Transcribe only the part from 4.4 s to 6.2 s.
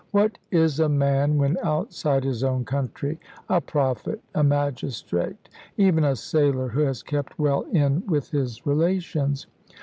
magistrate, even a